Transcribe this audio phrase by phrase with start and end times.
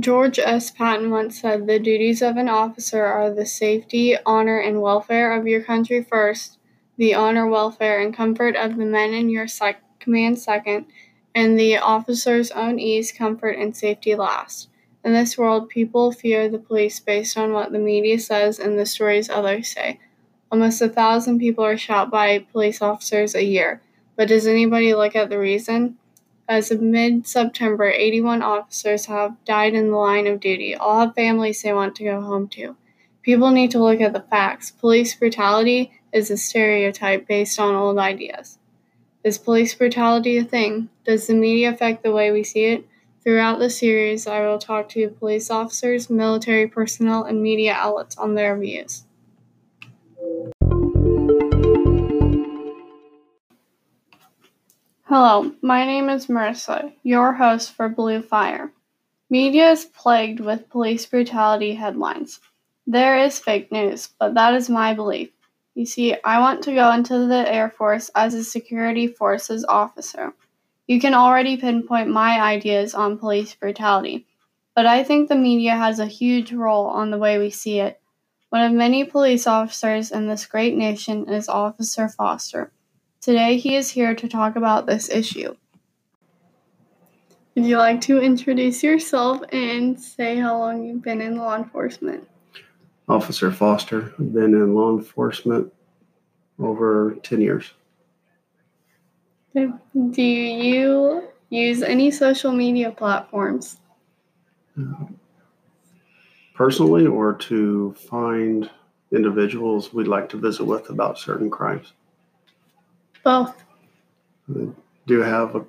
[0.00, 0.72] George S.
[0.72, 5.46] Patton once said, The duties of an officer are the safety, honor, and welfare of
[5.46, 6.58] your country first,
[6.96, 10.86] the honor, welfare, and comfort of the men in your sec- command second,
[11.32, 14.68] and the officer's own ease, comfort, and safety last.
[15.04, 18.86] In this world, people fear the police based on what the media says and the
[18.86, 20.00] stories others say.
[20.50, 23.80] Almost a thousand people are shot by police officers a year.
[24.16, 25.98] But does anybody look at the reason?
[26.46, 30.74] As of mid September, 81 officers have died in the line of duty.
[30.74, 32.76] All have families they want to go home to.
[33.22, 34.70] People need to look at the facts.
[34.70, 38.58] Police brutality is a stereotype based on old ideas.
[39.24, 40.90] Is police brutality a thing?
[41.06, 42.86] Does the media affect the way we see it?
[43.22, 48.34] Throughout the series, I will talk to police officers, military personnel, and media outlets on
[48.34, 49.04] their views.
[55.08, 58.72] Hello, my name is Marissa, your host for Blue Fire.
[59.28, 62.40] Media is plagued with police brutality headlines.
[62.86, 65.28] There is fake news, but that is my belief.
[65.74, 70.32] You see, I want to go into the Air Force as a security forces officer.
[70.86, 74.26] You can already pinpoint my ideas on police brutality,
[74.74, 78.00] but I think the media has a huge role on the way we see it.
[78.48, 82.72] One of many police officers in this great nation is Officer Foster.
[83.24, 85.56] Today he is here to talk about this issue.
[87.54, 92.28] Would you like to introduce yourself and say how long you've been in law enforcement?
[93.08, 94.12] Officer Foster.
[94.18, 95.72] I've been in law enforcement
[96.58, 97.72] over 10 years.
[99.54, 99.72] Do
[100.22, 103.78] you use any social media platforms?
[106.54, 108.68] Personally, or to find
[109.12, 111.94] individuals we'd like to visit with about certain crimes?
[113.24, 113.64] Both.
[114.54, 114.68] I
[115.06, 115.64] do have a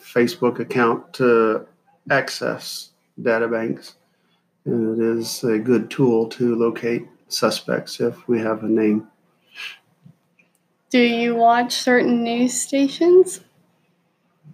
[0.00, 1.66] Facebook account to
[2.08, 3.94] access databanks,
[4.64, 9.08] and it is a good tool to locate suspects if we have a name.
[10.90, 13.40] Do you watch certain news stations?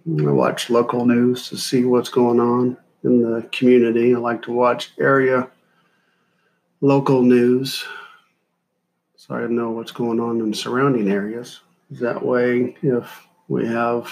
[0.07, 4.15] I watch local news to see what's going on in the community.
[4.15, 5.49] I like to watch area
[6.81, 7.85] local news
[9.15, 11.59] so I know what's going on in surrounding areas.
[11.89, 14.11] That way, if we have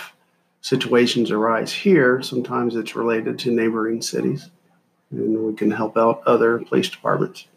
[0.61, 4.49] situations arise here, sometimes it's related to neighboring cities,
[5.11, 7.47] and we can help out other police departments.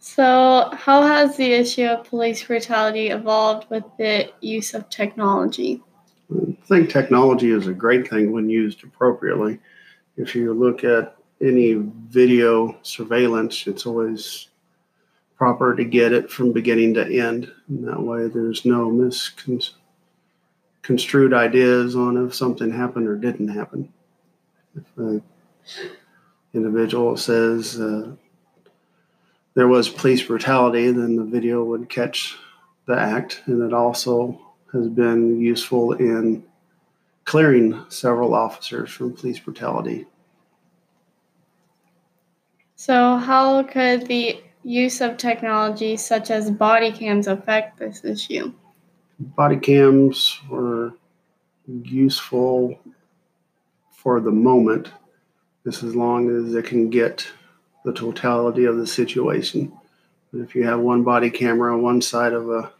[0.00, 5.82] So, how has the issue of police brutality evolved with the use of technology?
[6.34, 9.60] I think technology is a great thing when used appropriately.
[10.16, 11.74] If you look at any
[12.08, 14.48] video surveillance, it's always
[15.38, 17.50] proper to get it from beginning to end.
[17.68, 19.72] And that way, there's no misconstrued
[21.32, 23.92] ideas on if something happened or didn't happen.
[24.76, 25.22] If an
[26.52, 28.10] individual says uh,
[29.54, 32.36] there was police brutality, then the video would catch
[32.86, 33.42] the act.
[33.46, 34.40] And it also
[34.72, 36.44] has been useful in
[37.24, 40.06] clearing several officers from police brutality.
[42.74, 48.52] So, how could the use of technology such as body cams affect this issue?
[49.18, 50.92] Body cams were
[51.66, 52.78] useful
[53.90, 54.90] for the moment,
[55.64, 57.26] just as long as it can get
[57.84, 59.72] the totality of the situation.
[60.32, 62.70] If you have one body camera on one side of a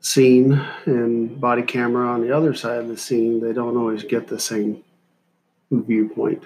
[0.00, 4.28] scene and body camera on the other side of the scene, they don't always get
[4.28, 4.82] the same
[5.70, 6.44] viewpoint.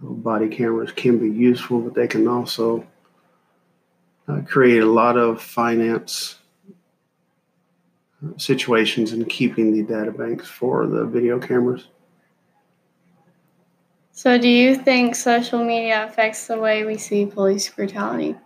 [0.00, 2.86] Body cameras can be useful, but they can also
[4.28, 6.38] uh, create a lot of finance
[8.36, 11.88] situations in keeping the data banks for the video cameras.
[14.12, 18.36] So, do you think social media affects the way we see police brutality?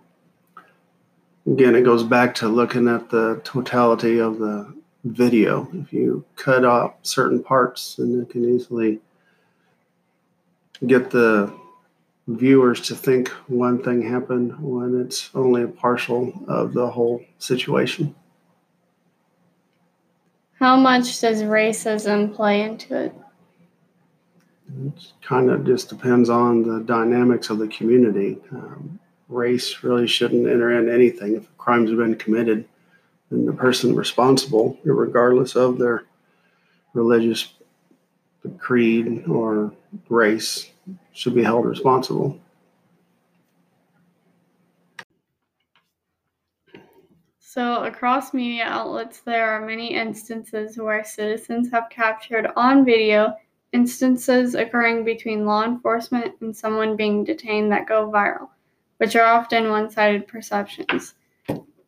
[1.47, 5.69] Again, it goes back to looking at the totality of the video.
[5.75, 9.01] If you cut off certain parts, then it can easily
[10.87, 11.53] get the
[12.29, 18.15] viewers to think one thing happened when it's only a partial of the whole situation.
[20.59, 23.15] How much does racism play into it?
[24.85, 28.39] It kind of just depends on the dynamics of the community.
[28.51, 28.99] Um,
[29.29, 31.37] race really shouldn't enter in anything.
[31.37, 32.67] If a crime's been committed,
[33.31, 36.05] then the person responsible, regardless of their
[36.93, 37.55] religious
[38.59, 39.73] creed or
[40.09, 40.71] race,
[41.13, 42.41] should be held responsible.
[47.41, 53.35] So, across media outlets, there are many instances where citizens have captured on video
[53.73, 58.49] instances occurring between law enforcement and someone being detained that go viral,
[58.99, 61.15] which are often one sided perceptions.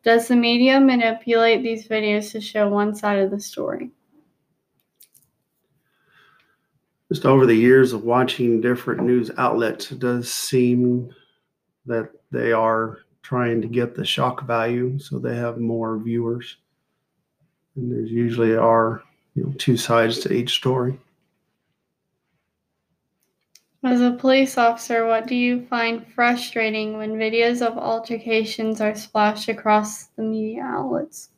[0.02, 3.91] Does the media manipulate these videos to show one side of the story?
[7.10, 11.12] Just over the years of watching different news outlets, it does seem
[11.86, 16.58] that they are trying to get the shock value so they have more viewers.
[17.74, 19.02] And there's usually are
[19.34, 21.00] you know two sides to each story.
[23.82, 29.48] As a police officer, what do you find frustrating when videos of altercations are splashed
[29.48, 31.30] across the media outlets?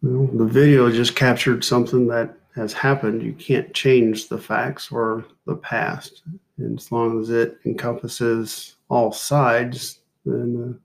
[0.00, 3.22] Well, the video just captured something that has happened.
[3.22, 6.22] You can't change the facts or the past.
[6.58, 10.78] And as long as it encompasses all sides, then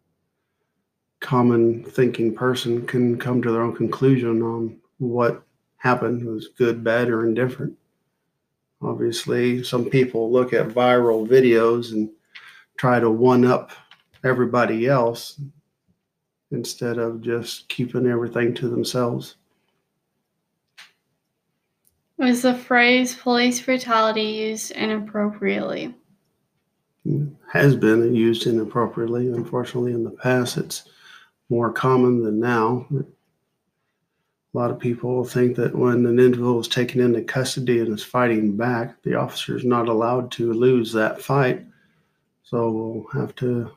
[1.22, 5.44] a common thinking person can come to their own conclusion on what
[5.78, 7.78] happened was good, bad, or indifferent.
[8.82, 12.10] Obviously, some people look at viral videos and
[12.78, 13.72] try to one up
[14.24, 15.40] everybody else
[16.52, 19.36] instead of just keeping everything to themselves.
[22.18, 25.94] Was the phrase police brutality used inappropriately?
[27.52, 29.28] Has been used inappropriately.
[29.28, 30.90] Unfortunately, in the past, it's
[31.50, 32.88] more common than now.
[32.92, 38.04] A lot of people think that when an individual is taken into custody and is
[38.04, 41.64] fighting back, the officer is not allowed to lose that fight.
[42.44, 43.72] So we'll have to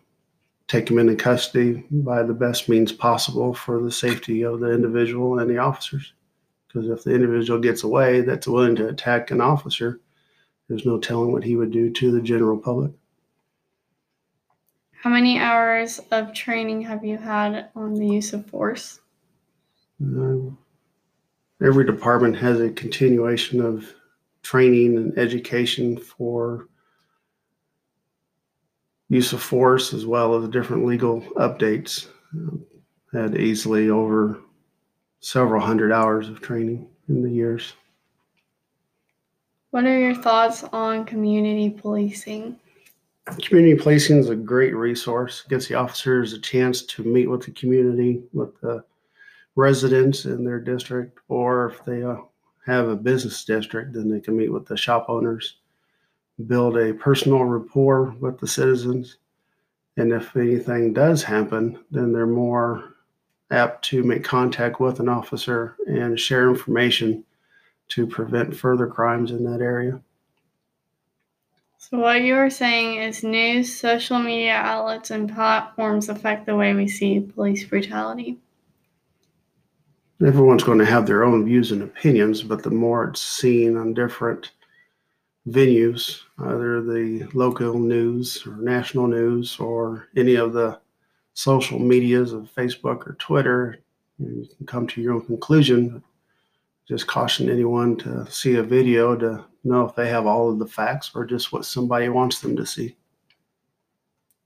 [0.67, 5.39] take him into custody by the best means possible for the safety of the individual
[5.39, 6.15] and the officers.
[6.73, 10.01] Because if the individual gets away that's willing to attack an officer,
[10.69, 12.93] there's no telling what he would do to the general public.
[14.93, 19.01] How many hours of training have you had on the use of force?
[20.01, 20.51] Uh,
[21.61, 23.93] every department has a continuation of
[24.43, 26.69] training and education for
[29.09, 32.07] use of force as well as different legal updates.
[33.13, 34.41] Had easily over
[35.21, 37.75] several hundred hours of training in the years.
[39.71, 42.59] What are your thoughts on community policing?
[43.43, 45.45] Community policing is a great resource.
[45.45, 48.83] It gives the officers a chance to meet with the community, with the
[49.55, 52.17] residents in their district, or if they uh,
[52.67, 55.57] have a business district, then they can meet with the shop owners,
[56.47, 59.19] build a personal rapport with the citizens.
[59.97, 62.97] And if anything does happen, then they're more
[63.51, 67.25] apt to make contact with an officer and share information
[67.89, 70.01] to prevent further crimes in that area.
[71.79, 76.75] So, what you are saying is news, social media outlets, and platforms affect the way
[76.75, 78.39] we see police brutality.
[80.25, 83.95] Everyone's going to have their own views and opinions, but the more it's seen on
[83.95, 84.53] different
[85.49, 90.79] venues, either the local news or national news or any of the
[91.41, 93.79] social medias of Facebook or Twitter,
[94.19, 96.03] you can come to your own conclusion.
[96.87, 100.67] Just caution anyone to see a video to know if they have all of the
[100.67, 102.95] facts or just what somebody wants them to see.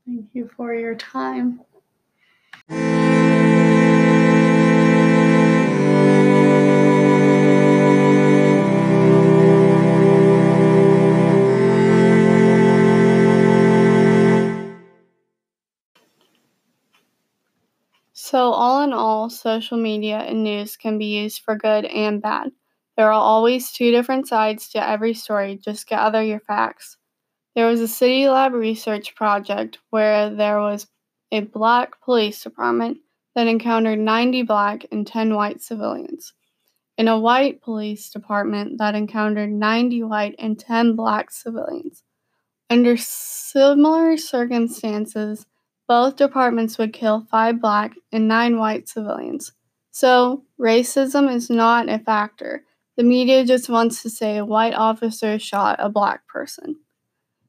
[0.07, 1.61] Thank you for your time.
[18.17, 22.53] So, all in all, social media and news can be used for good and bad.
[22.97, 26.97] There are always two different sides to every story, just gather your facts.
[27.57, 30.87] There was a City Lab research project where there was
[31.33, 32.99] a black police department
[33.35, 36.35] that encountered 90 black and 10 white civilians,
[36.97, 42.05] and a white police department that encountered 90 white and 10 black civilians.
[42.71, 45.47] Under similar circumstances,
[45.89, 49.53] both departments would kill five black and nine white civilians.
[49.91, 52.65] So, racism is not a factor.
[52.97, 56.77] The media just wants to say a white officer shot a black person.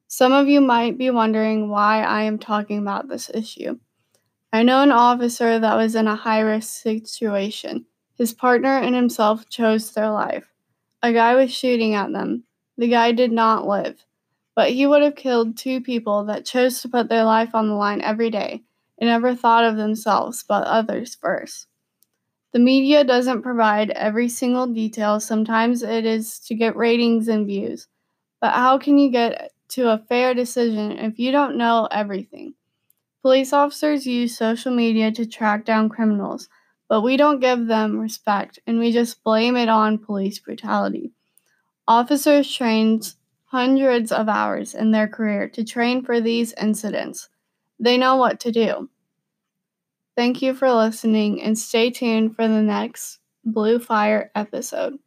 [0.07, 3.79] Some of you might be wondering why I am talking about this issue.
[4.53, 7.85] I know an officer that was in a high risk situation.
[8.17, 10.53] His partner and himself chose their life.
[11.03, 12.45] A guy was shooting at them.
[12.77, 14.04] The guy did not live.
[14.55, 17.75] But he would have killed two people that chose to put their life on the
[17.75, 18.63] line every day
[18.97, 21.67] and never thought of themselves but others first.
[22.53, 25.19] The media doesn't provide every single detail.
[25.19, 27.87] Sometimes it is to get ratings and views.
[28.41, 32.53] But how can you get to a fair decision if you don't know everything?
[33.23, 36.47] Police officers use social media to track down criminals,
[36.87, 41.11] but we don't give them respect and we just blame it on police brutality.
[41.87, 43.15] Officers trained
[43.55, 47.29] hundreds of hours in their career to train for these incidents.
[47.79, 48.89] They know what to do.
[50.17, 54.99] Thank you for listening and stay tuned for the next Blue Fire episode.